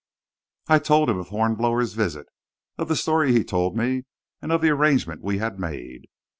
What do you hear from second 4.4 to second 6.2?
and of the arrangement we had made.